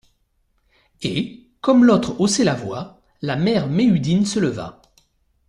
[1.03, 4.81] Et, comme l’autre haussait la voix, la mère Méhudin se leva.